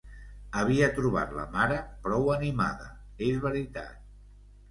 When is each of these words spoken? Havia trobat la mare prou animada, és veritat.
Havia 0.59 0.87
trobat 0.93 1.35
la 1.39 1.43
mare 1.57 1.75
prou 2.07 2.31
animada, 2.37 2.89
és 3.27 3.37
veritat. 3.47 4.11